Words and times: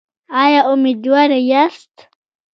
ایا 0.43 0.61
امیدواره 0.71 1.39
یاست؟ 1.51 1.95